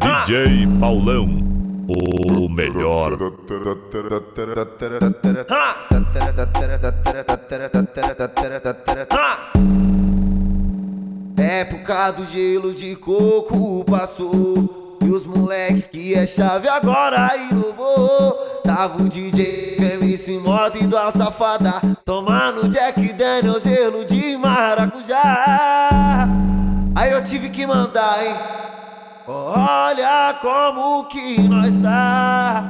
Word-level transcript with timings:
DJ 0.00 0.66
Paulão, 0.80 1.26
o 1.88 2.48
melhor. 2.48 3.12
Época 11.38 12.10
do 12.12 12.24
gelo 12.24 12.74
de 12.74 12.96
coco 12.96 13.84
passou 13.84 14.98
E 15.02 15.10
os 15.10 15.24
moleque 15.26 15.82
que 15.92 16.14
é 16.14 16.26
chave 16.26 16.68
agora 16.68 17.36
inovou 17.50 18.55
Tava 18.66 19.00
o 19.00 19.08
DJ, 19.08 19.76
MC 19.78 20.40
Moda 20.40 20.76
e 20.76 20.88
da 20.88 21.12
safada 21.12 21.74
Tomando 22.04 22.68
Jack 22.68 23.12
Daniel, 23.12 23.60
gelo 23.60 24.04
de 24.04 24.36
maracujá. 24.36 26.26
Aí 26.96 27.12
eu 27.12 27.22
tive 27.22 27.48
que 27.48 27.64
mandar, 27.64 28.26
hein? 28.26 28.34
Olha 29.28 30.36
como 30.42 31.04
que 31.04 31.40
nós 31.48 31.76
tá. 31.76 32.64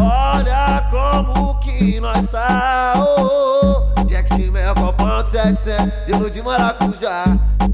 Olha 0.00 0.88
como 0.90 1.60
que 1.60 2.00
nós 2.00 2.26
tá. 2.26 2.94
Oh, 2.96 3.92
oh. 4.00 4.04
Jack 4.04 4.34
Chimel, 4.34 4.74
copão 4.74 5.22
de 5.22 5.30
700 5.30 5.92
Gelo 6.08 6.28
de 6.28 6.42
maracujá. 6.42 7.24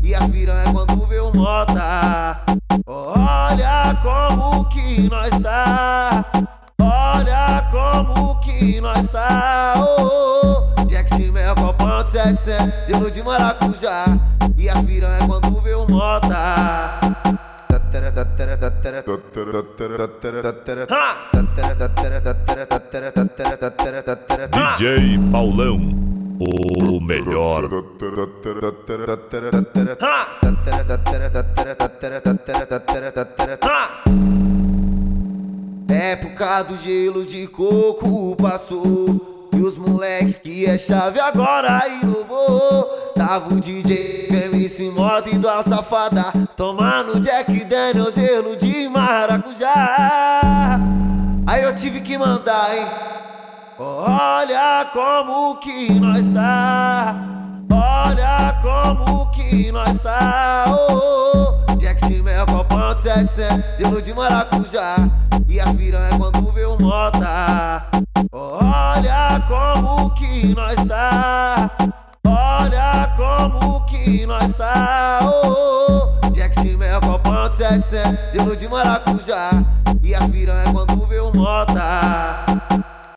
E 0.02 0.14
as 0.14 0.28
piranha 0.28 0.70
quando 0.70 1.06
vê 1.06 1.20
o 1.20 1.34
mota. 1.34 2.38
Olha 2.86 3.98
como 4.02 4.66
que 4.66 5.08
nós 5.08 5.30
tá 5.42 6.51
nós 9.12 9.28
tá 9.28 9.74
oh, 9.76 10.64
oh. 10.78 10.84
Jack 10.86 11.14
Chimel, 11.14 11.54
copão 11.54 12.02
de 12.02 12.10
700 12.10 12.88
Gelo 12.88 13.10
de 13.10 13.22
maracujá 13.22 14.06
E 14.56 14.68
as 14.68 14.82
piranha 14.82 15.26
quando 15.26 15.60
vê 15.60 15.74
o 15.74 15.86
mota 15.86 17.00
DJ 24.50 25.18
Paulão, 25.30 25.76
o 26.38 27.00
melhor. 27.00 27.62
Época 35.92 36.62
do 36.62 36.76
gelo 36.76 37.24
de 37.24 37.46
coco 37.46 38.34
passou 38.36 39.48
E 39.52 39.60
os 39.60 39.76
moleque 39.76 40.32
que 40.42 40.66
é 40.66 40.78
chave 40.78 41.20
agora 41.20 41.86
inovou 42.02 42.84
Tava 43.14 43.54
o 43.54 43.60
DJ, 43.60 44.28
MC 44.30 44.90
Moda 44.90 45.28
e 45.28 45.38
da 45.38 45.62
safada 45.62 46.32
Tomando 46.56 47.20
Jack 47.20 47.64
Daniel, 47.64 48.10
gelo 48.10 48.56
de 48.56 48.88
maracujá. 48.88 50.80
Aí 51.46 51.62
eu 51.62 51.74
tive 51.74 52.00
que 52.00 52.16
mandar, 52.16 52.74
hein? 52.74 52.86
Olha 53.78 54.88
como 54.92 55.56
que 55.56 55.92
nós 55.92 56.28
tá 56.28 57.14
Olha 57.70 58.58
como 58.62 59.30
que 59.32 59.70
nós 59.72 59.98
tá 59.98 60.64
oh, 60.68 60.92
oh. 60.92 61.21
De 62.72 63.02
700 63.02 63.64
Gelo 63.78 64.00
de 64.00 64.14
maracujá 64.14 64.96
E 65.48 65.60
as 65.60 65.72
piranha 65.72 66.16
quando 66.18 66.52
vê 66.52 66.64
o 66.64 66.78
mota 66.78 67.86
Olha 68.32 69.42
como 69.46 70.10
que 70.14 70.54
nós 70.54 70.74
tá 70.86 71.70
Olha 72.26 73.14
como 73.16 73.84
que 73.86 74.24
nós 74.26 74.52
tá 74.52 75.20
oh, 75.22 76.18
oh. 76.22 76.30
Jack 76.30 76.60
Chimel, 76.60 77.00
copão 77.00 77.48
de 77.50 77.56
700 77.56 78.32
Gelo 78.32 78.56
de 78.56 78.68
maracujá 78.68 79.50
E 80.02 80.14
as 80.14 80.26
piranha 80.30 80.72
quando 80.72 81.06
vê 81.06 81.20
o 81.20 81.32
mota 81.34 82.42